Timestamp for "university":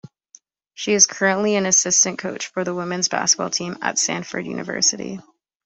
4.47-5.19